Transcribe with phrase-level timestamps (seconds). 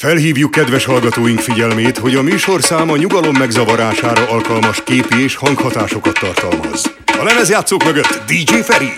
[0.00, 6.94] Felhívjuk kedves hallgatóink figyelmét, hogy a műsorszáma nyugalom megzavarására alkalmas képi és hanghatásokat tartalmaz.
[7.18, 8.92] A lemezjátszók mögött DJ Feri.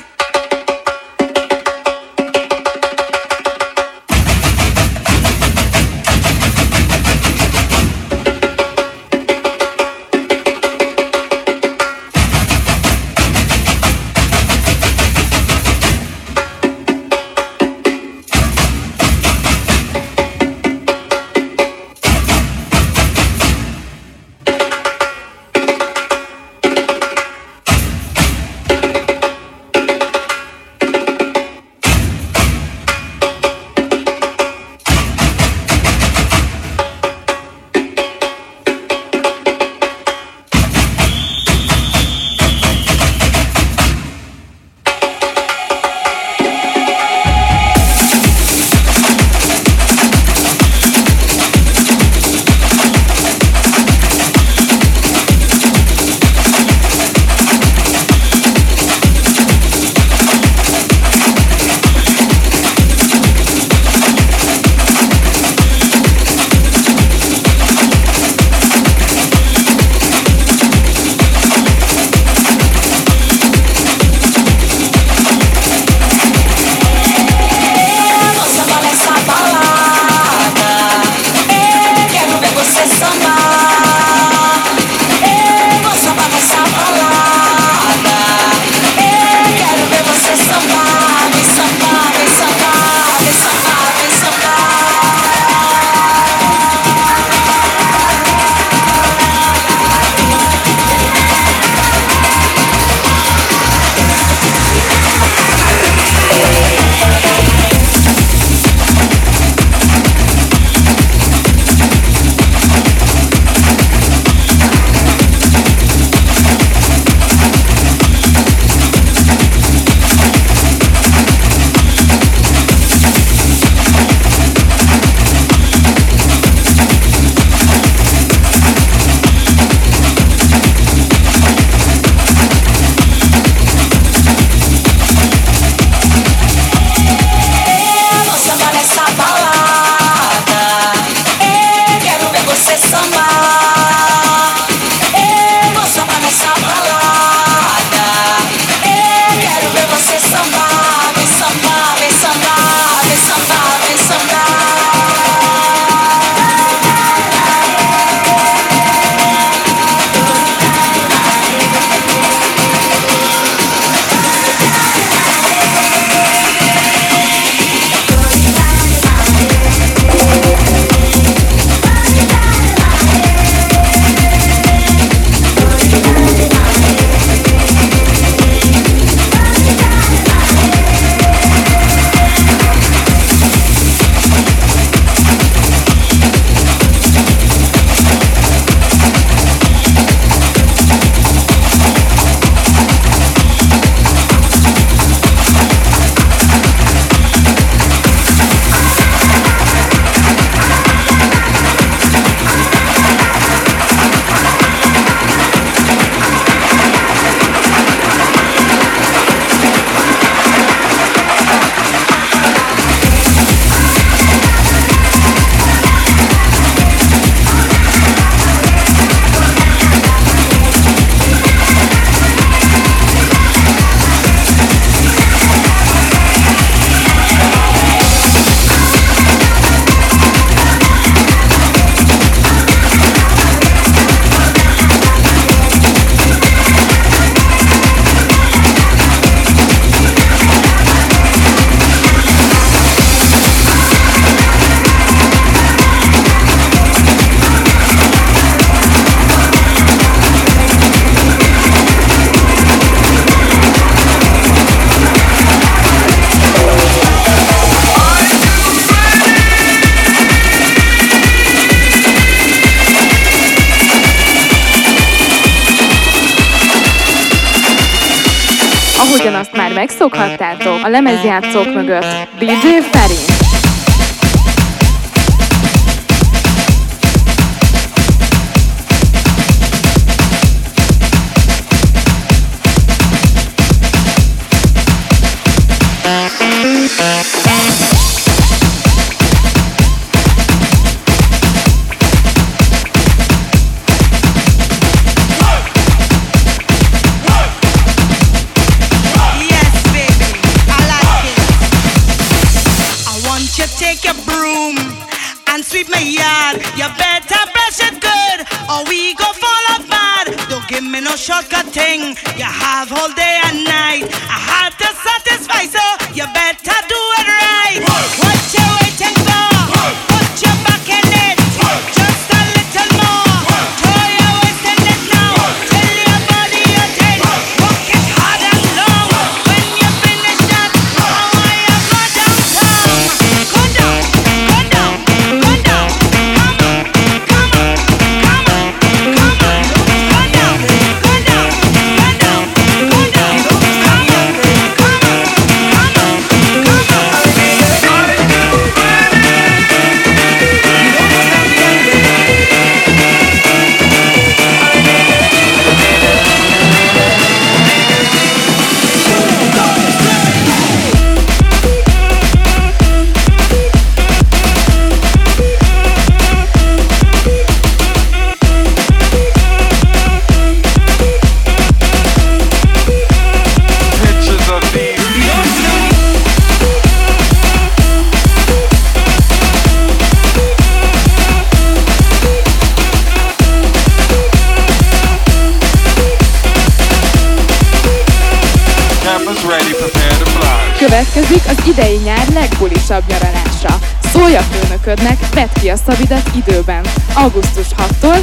[270.83, 272.07] A lemezjátszók mögött
[272.39, 273.32] DJ Feri.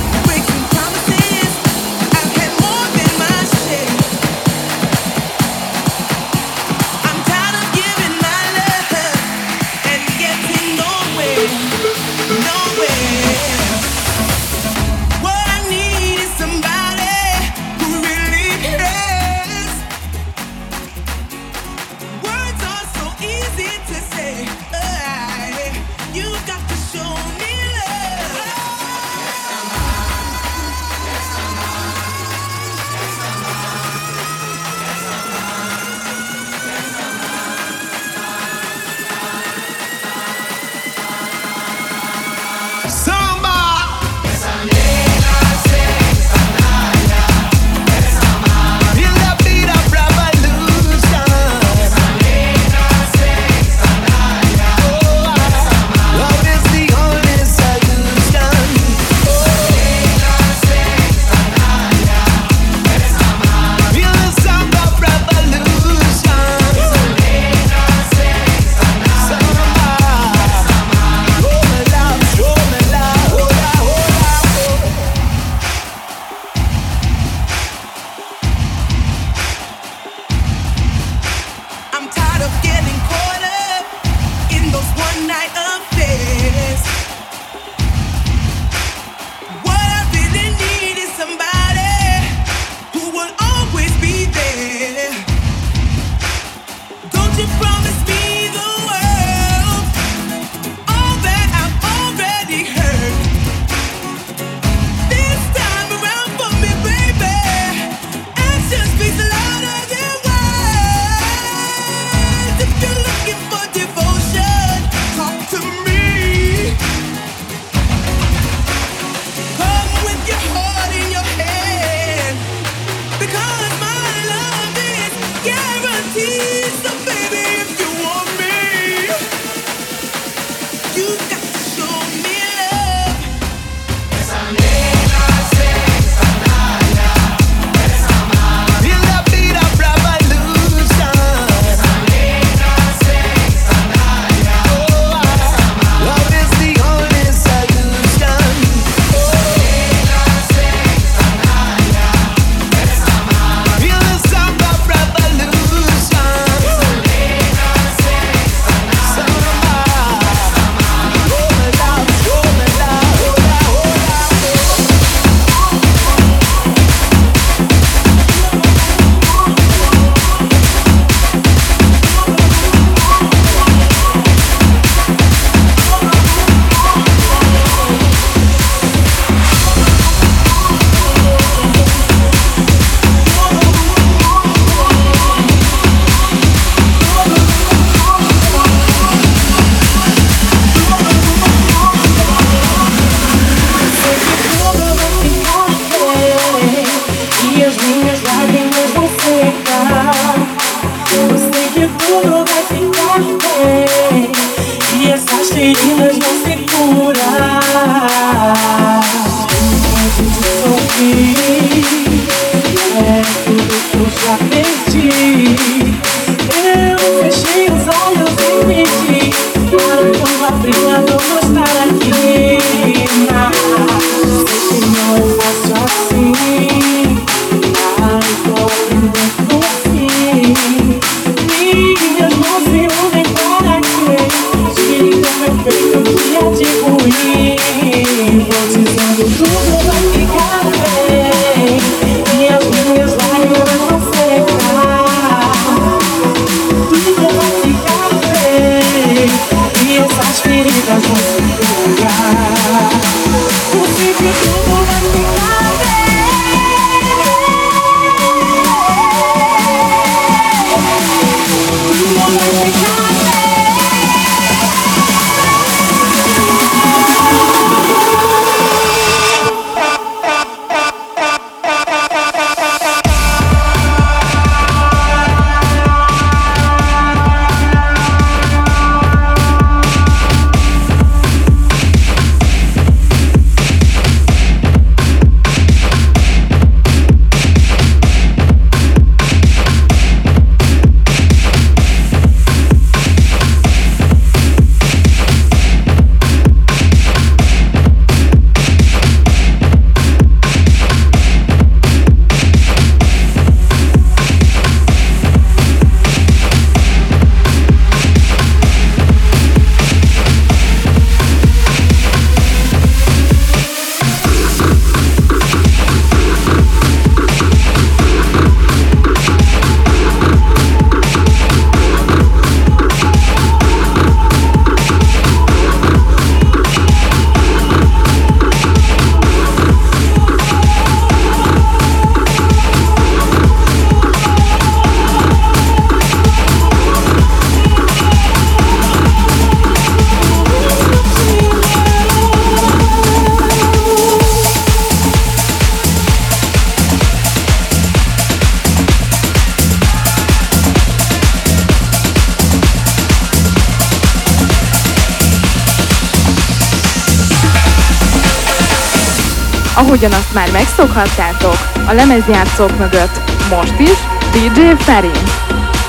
[360.04, 361.56] ugyanazt már megszokhattátok
[361.86, 363.20] a lemezjátszók mögött.
[363.50, 363.98] Most is
[364.32, 365.10] DJ Feri.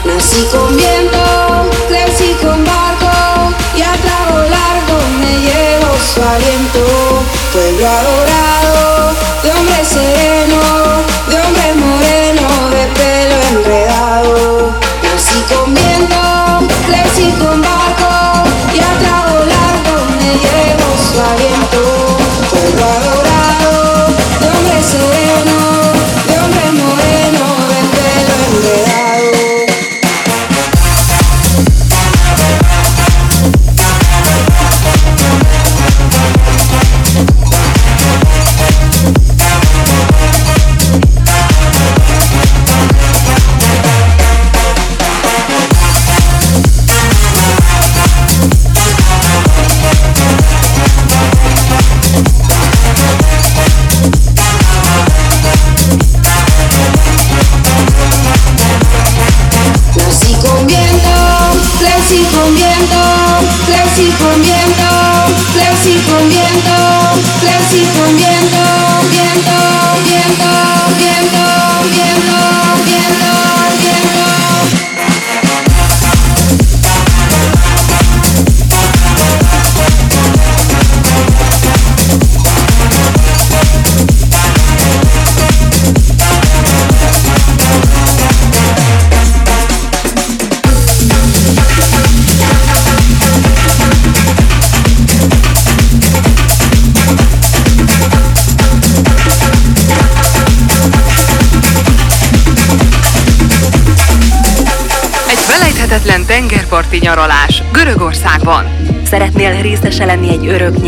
[0.04, 1.35] Nací comiendo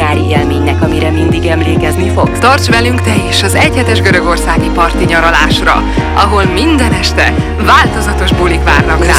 [0.08, 2.40] nyári élménynek, amire mindig emlékezni fogsz.
[2.40, 5.84] Tarts velünk te is az egyhetes görögországi parti nyaralásra,
[6.16, 7.34] ahol minden este
[7.66, 9.14] változatos bulik várnak rá.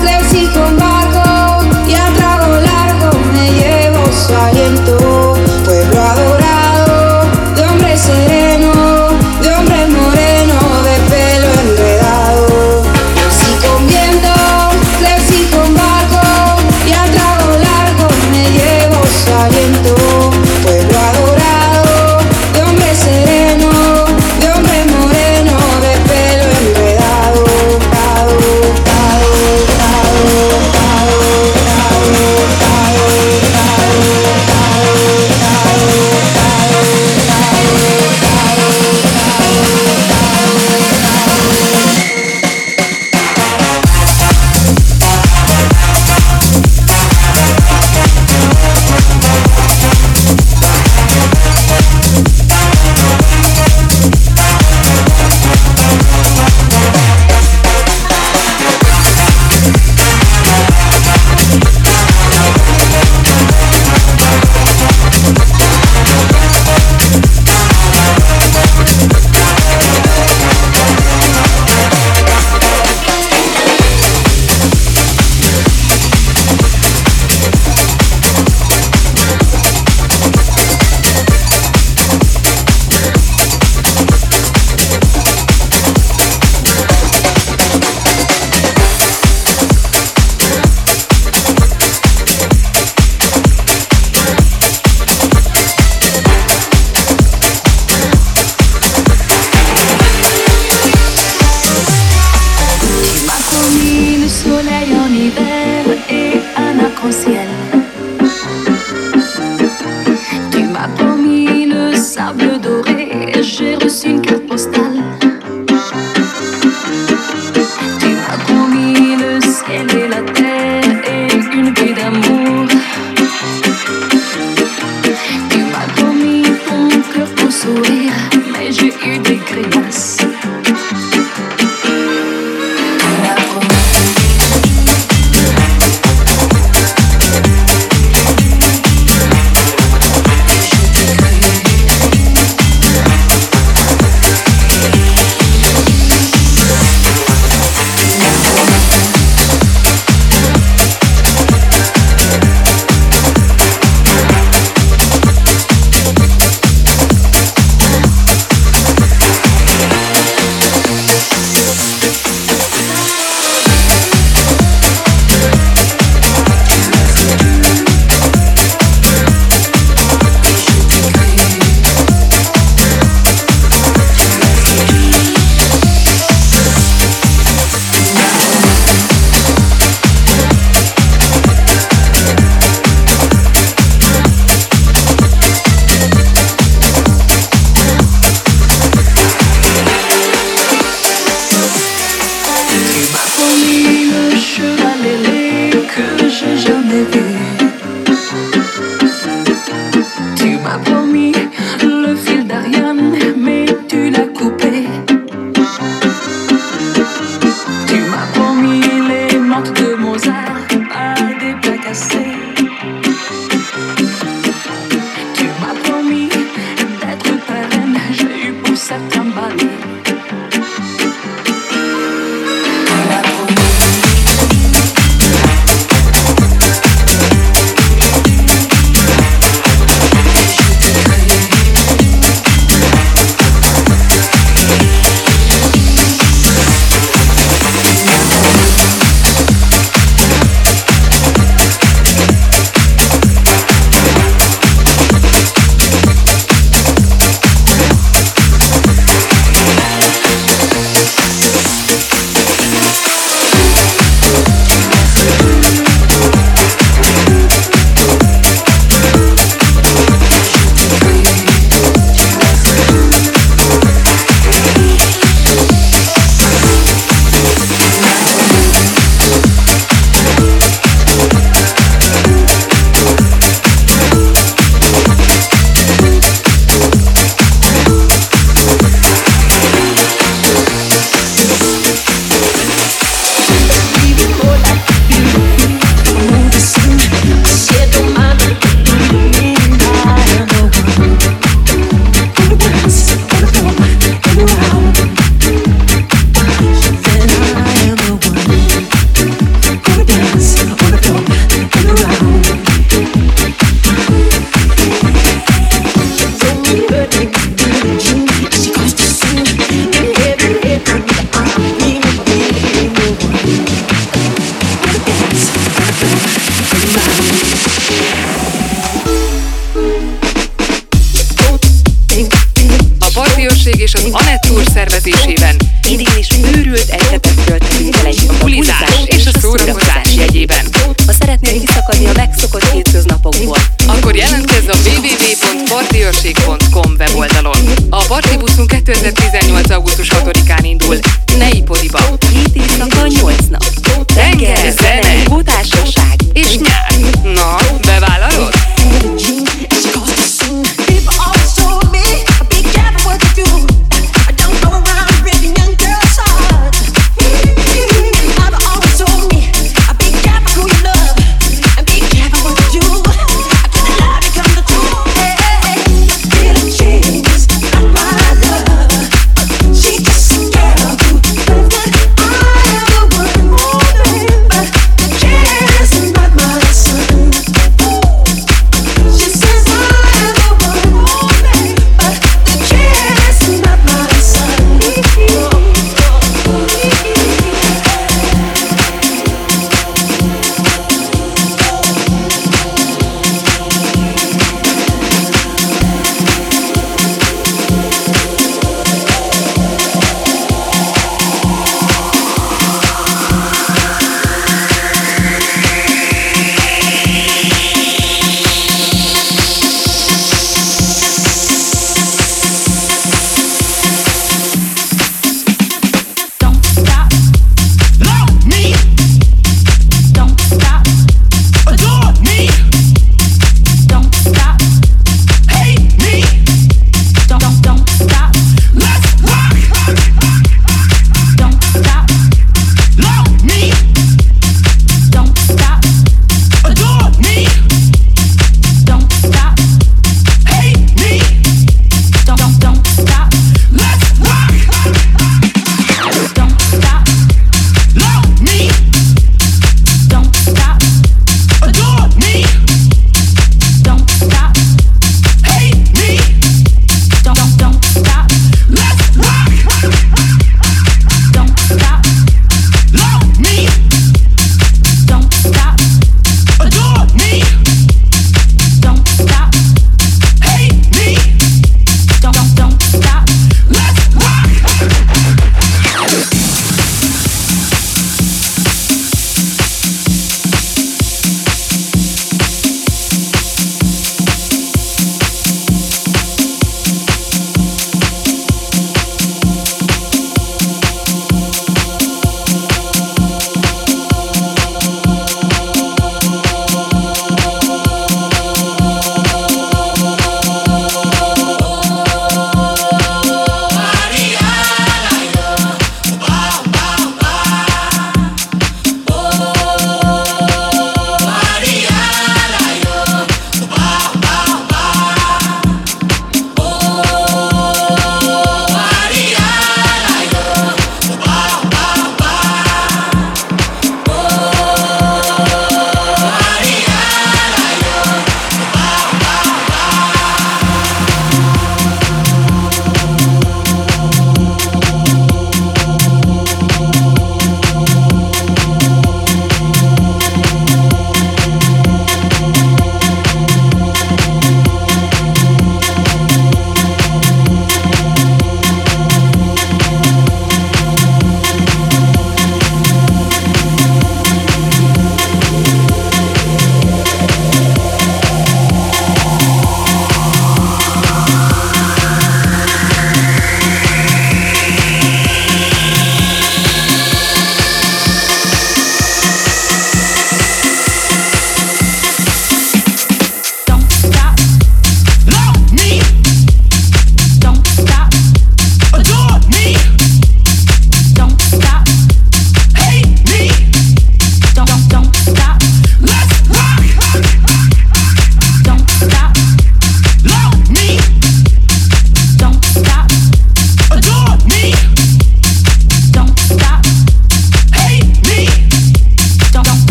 [0.00, 0.76] Flexi con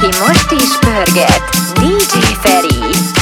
[0.00, 1.42] Aki most is pörget,
[1.74, 3.19] DJ Feri.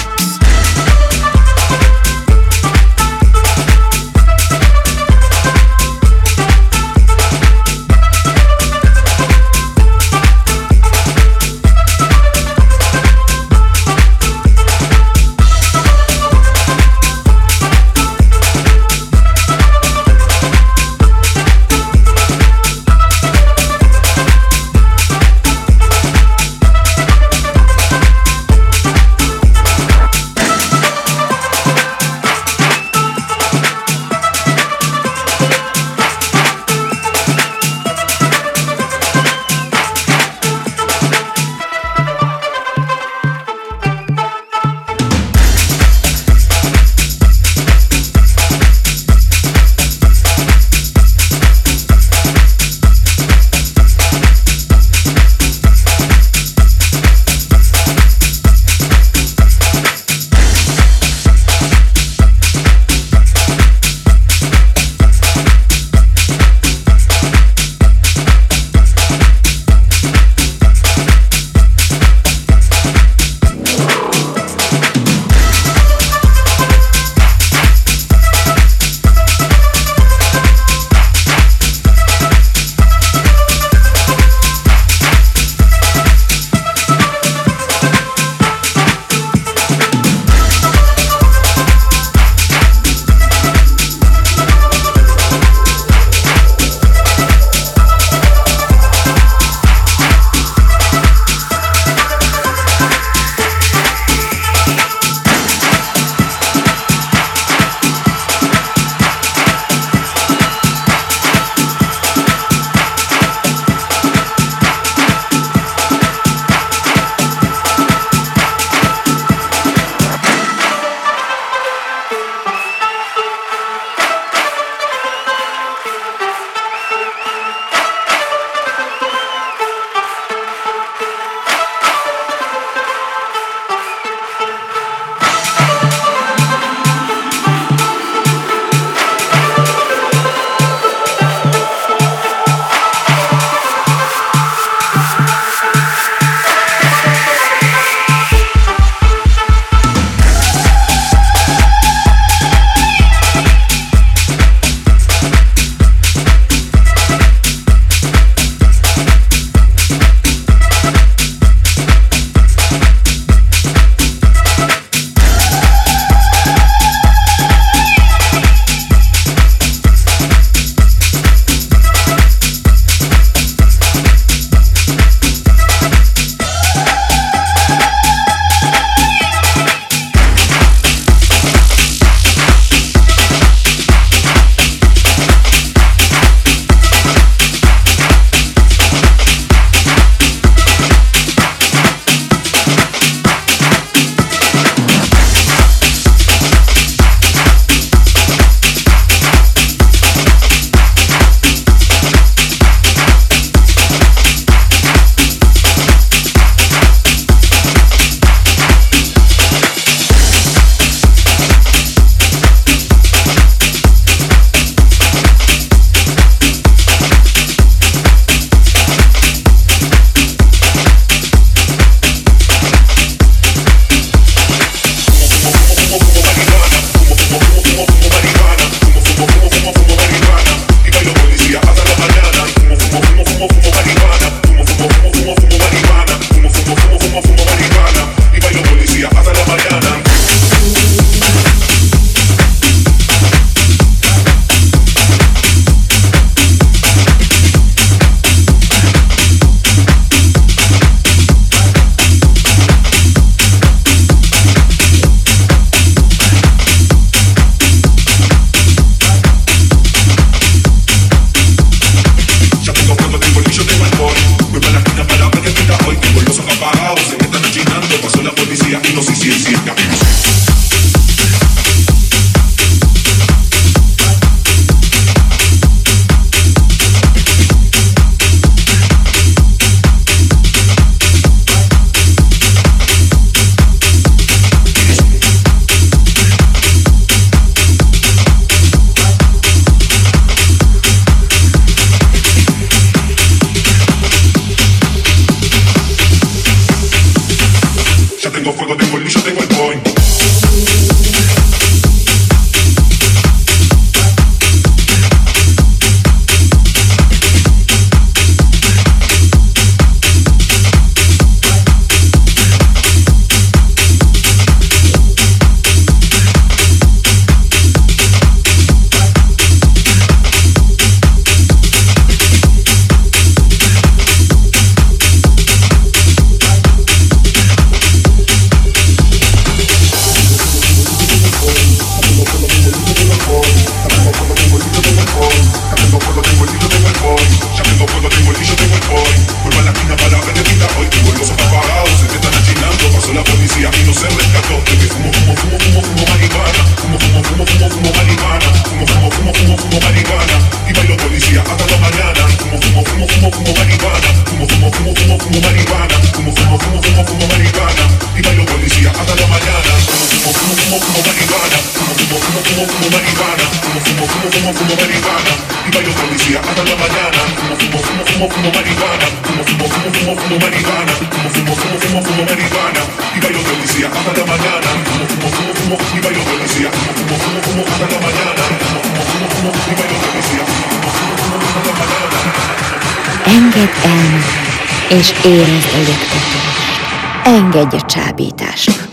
[384.99, 386.81] És érezd a lüktetést.
[387.25, 388.88] Engedj a csábításnak.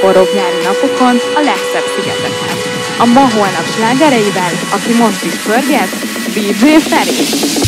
[0.00, 2.56] Legforróbb nyári napokon a legszebb szigeteken.
[2.98, 5.90] A ma holnap slágereivel, aki most is pörget,
[6.34, 7.65] DJ Feri.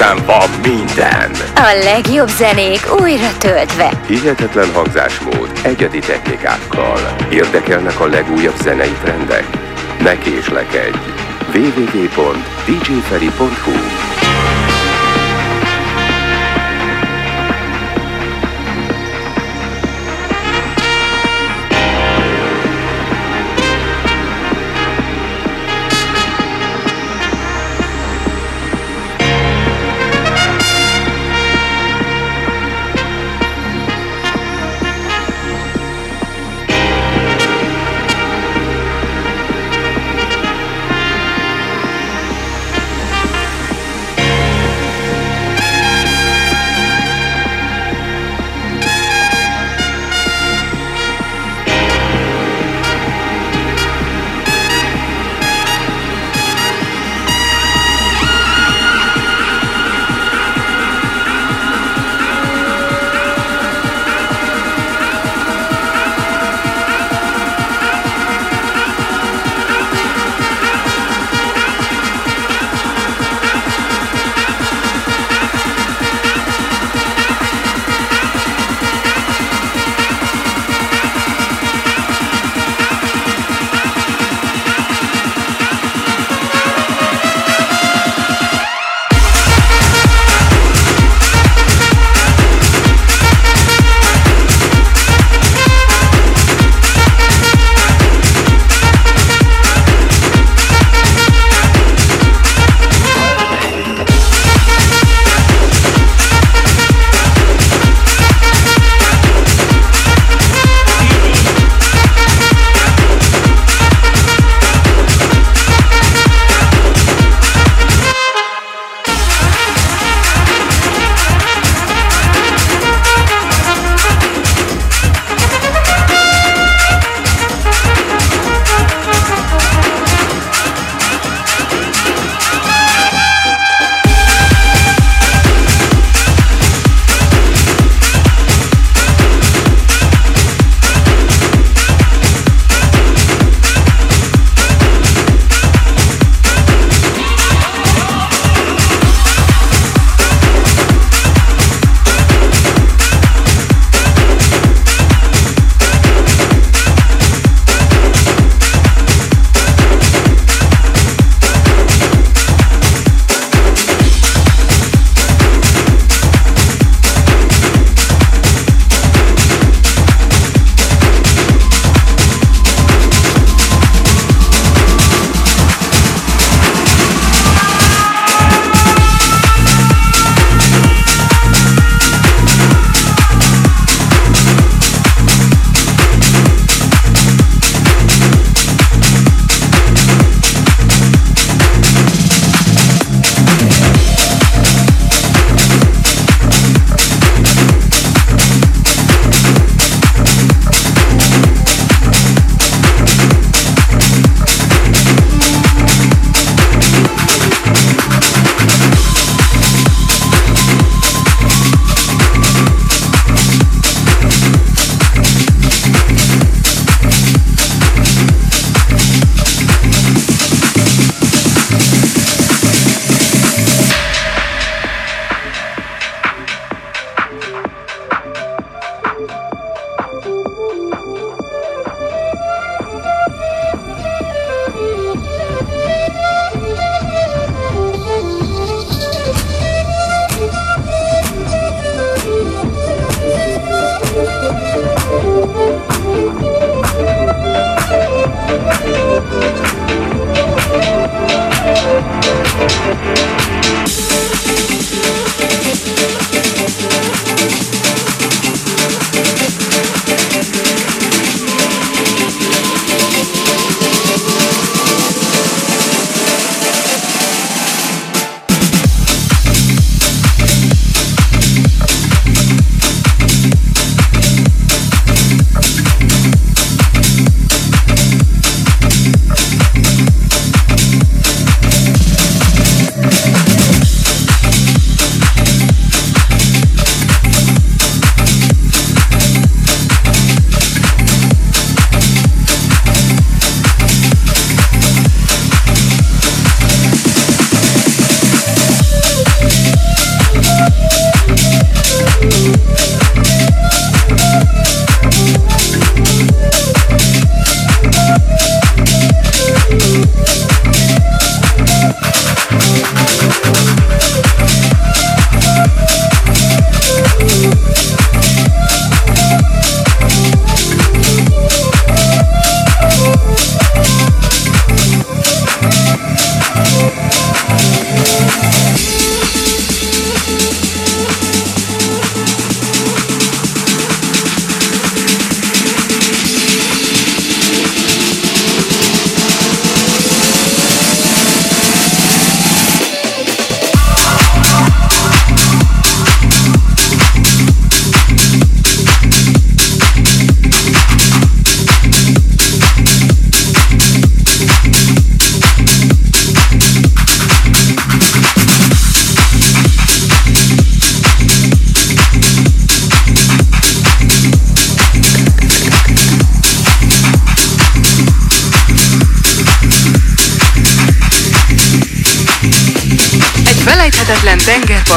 [0.00, 1.30] Aztán van minden.
[1.54, 3.90] A legjobb zenék újra töltve.
[4.06, 7.16] Hihetetlen hangzásmód, egyedi technikákkal.
[7.30, 9.44] Érdekelnek a legújabb zenei trendek?
[10.02, 10.98] Ne késlekedj!
[11.52, 12.38] www.djferi.hu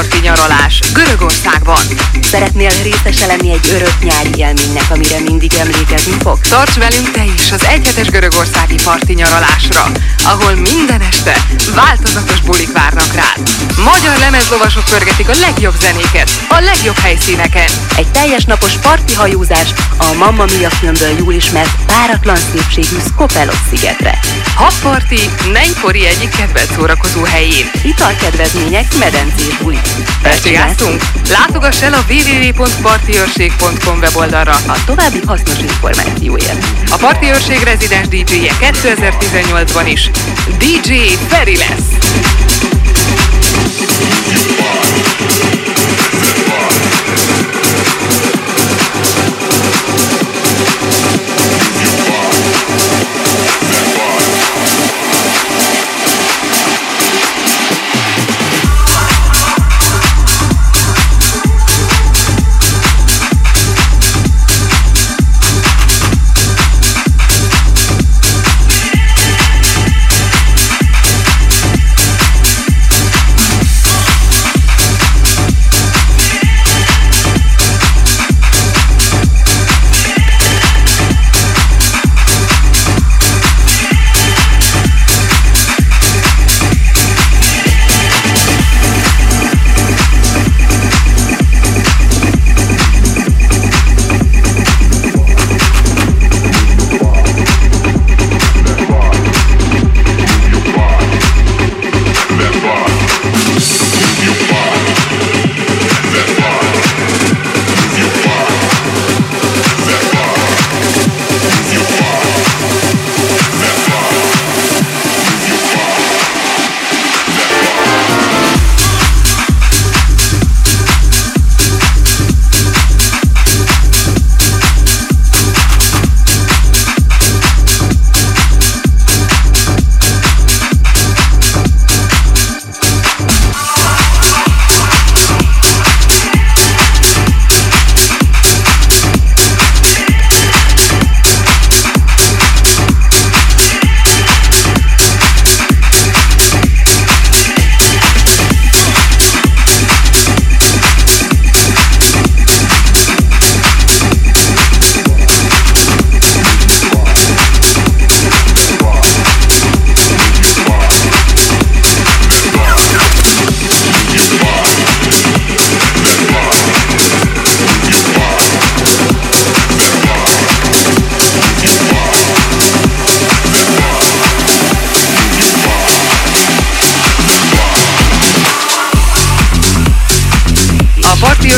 [0.02, 2.21] tengerparti nyaralás Görögországban.
[2.32, 6.40] Szeretnél részese lenni egy örök nyári élménynek, amire mindig emlékezni fog?
[6.40, 9.92] Tarts velünk te is az egyhetes görögországi parti nyaralásra,
[10.24, 11.36] ahol minden este
[11.76, 13.50] változatos bulik várnak rád.
[13.78, 17.70] Magyar lemezlovasok pörgetik a legjobb zenéket, a legjobb helyszíneken.
[17.96, 24.20] Egy teljes napos parti hajózás a Mamma Mia filmből jól ismert páratlan szépségű Skopelos szigetre.
[24.56, 25.20] Habparti,
[25.54, 27.72] Neypori egyik kedvelt szórakozó helyén.
[27.84, 29.80] Italkedvezmények, medencés buli.
[30.24, 31.02] Elcsigáztunk?
[31.30, 36.66] Látogass el a www.partiőrség.com weboldalra a további hasznos információért.
[36.90, 40.10] A Parti Őrség rezidens DJ-je 2018-ban is
[40.58, 40.94] DJ
[41.28, 42.41] Feri lesz.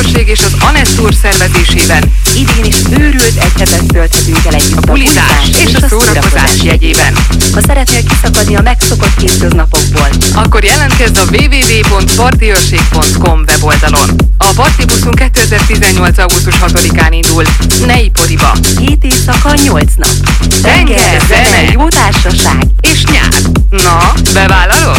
[0.03, 2.03] Őrség és az Anessur szervezésében
[2.35, 7.17] Idén is őrült egy hetet tölthetünk el együtt a bulizás és a szórakozás jegyében.
[7.53, 14.09] Ha szeretnél kiszakadni a megszokott hétköznapokból, Akkor jelentkezz a www.partiőrség.com weboldalon.
[14.37, 16.17] A partibuszunk 2018.
[16.17, 17.43] augusztus 6-án indul.
[17.85, 18.53] Ne ipodiba!
[18.79, 20.13] 7 éjszaka, 8 nap.
[20.61, 22.63] Tenger, zene, jó társaság.
[22.81, 23.33] És nyár.
[23.69, 24.97] Na, bevállalod?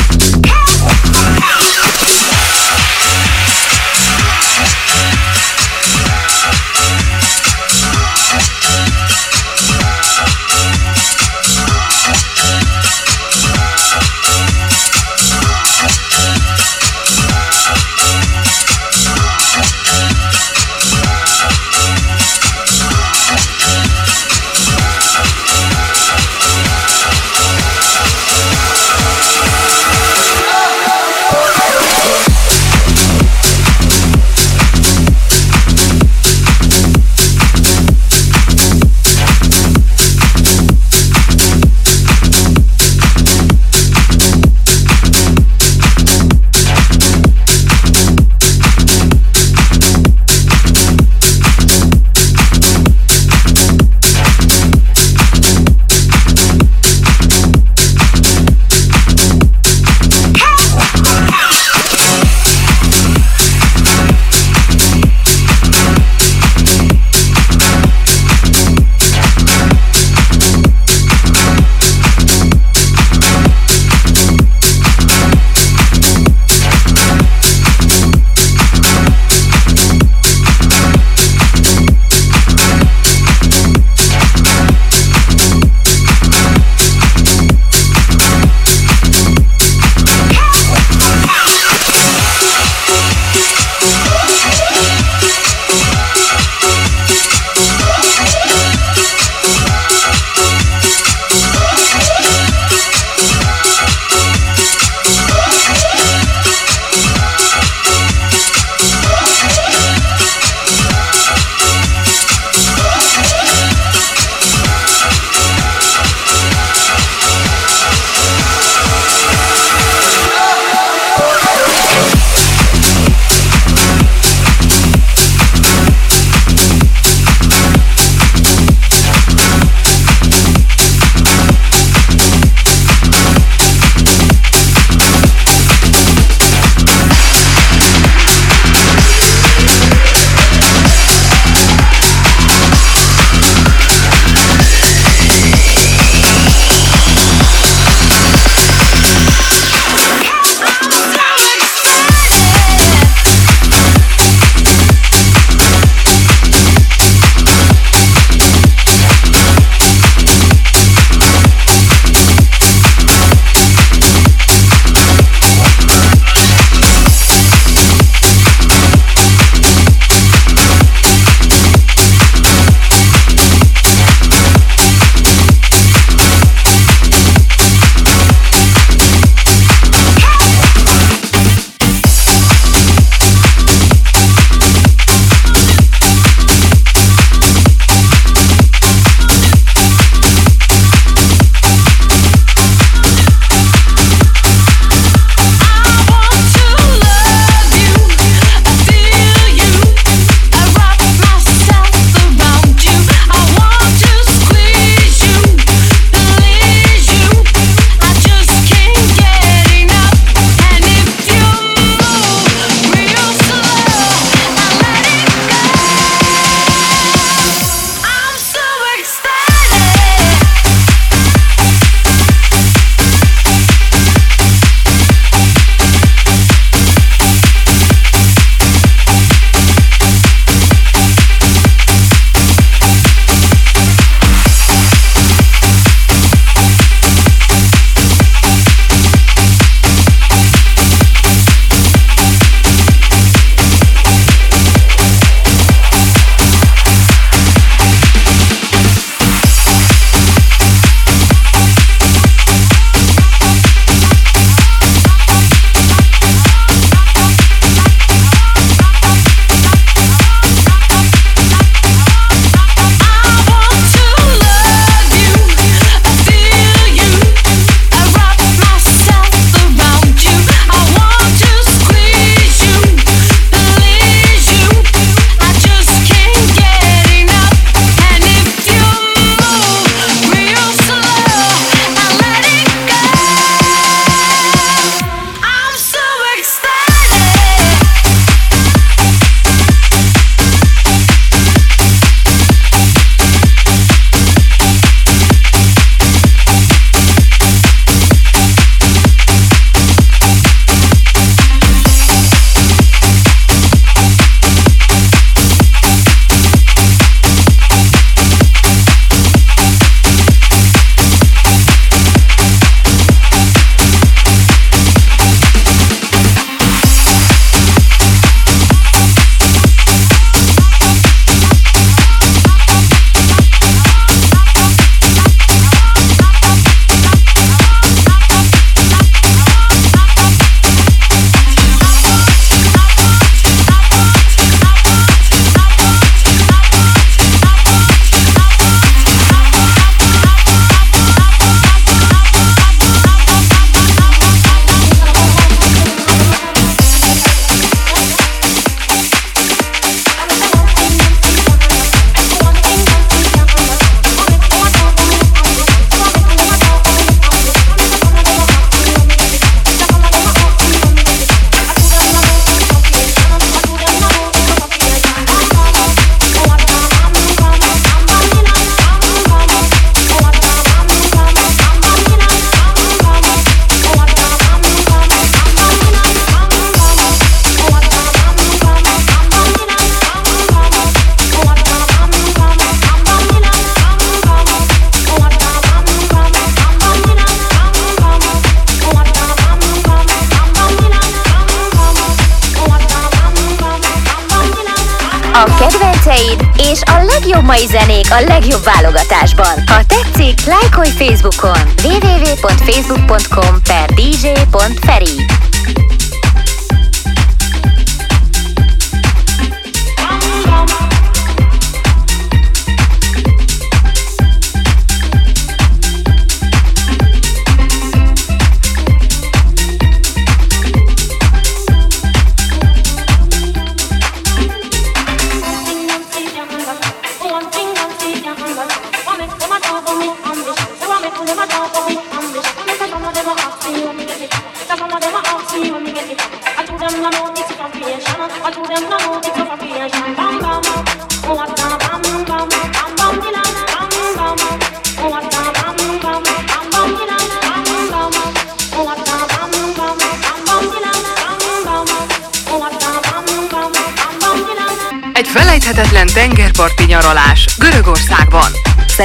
[401.06, 401.43] Facebook.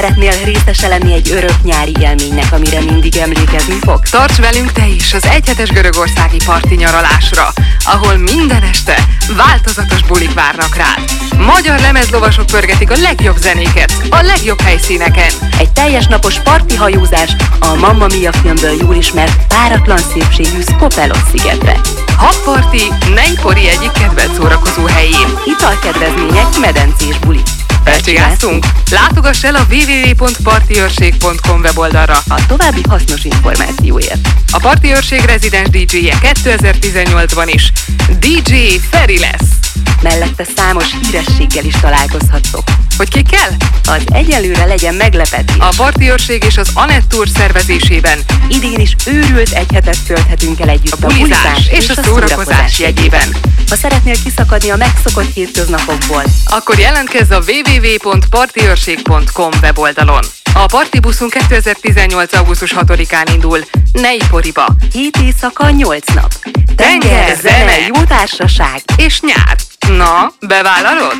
[0.00, 4.00] Szeretnél részese lenni egy örök nyári élménynek, amire mindig emlékezni fog?
[4.02, 7.52] Tarts velünk te is az egyhetes görögországi parti nyaralásra,
[7.84, 8.94] ahol minden este
[9.36, 11.10] változatos bulik várnak rád.
[11.46, 15.32] Magyar lemezlovasok pörgetik a legjobb zenéket, a legjobb helyszíneken.
[15.58, 21.80] Egy teljes napos parti hajózás a Mamma Mia filmből jól ismert páratlan szépségű Skopelos szigetre.
[22.16, 22.82] Habparti
[23.14, 25.28] Neipori egyik kedvelt szórakozó helyén.
[25.44, 27.40] Italkedvezmények, medencés buli.
[27.90, 28.66] Elcsigáztunk?
[28.90, 34.28] Látogass el a www.partiőrség.com weboldalra a további hasznos információért.
[34.52, 37.72] A Parti Őrség rezidens DJ-je 2018-ban is
[38.18, 38.54] DJ
[38.90, 39.48] Feri lesz.
[40.02, 42.79] Mellette számos hírességgel is találkozhattok.
[43.00, 43.50] Hogy ki kell?
[43.94, 45.56] Az egyelőre legyen meglepetés.
[45.58, 50.68] A Parti Őrség és az Anett Tour szervezésében idén is őrült egy hetet tölthetünk el
[50.68, 53.36] együtt a bulizás és, és a szórakozás jegyében.
[53.68, 60.24] Ha szeretnél kiszakadni a megszokott hétköznapokból, akkor jelentkezz a www.partiőrség.com weboldalon.
[60.54, 62.32] A partibuszunk 2018.
[62.32, 63.58] augusztus 6-án indul
[63.92, 64.66] Neiporiba.
[64.92, 66.32] 7 éjszaka, 8 nap.
[66.76, 69.56] Tenger, zene, jó társaság és nyár.
[69.88, 71.14] Na, bevállalod?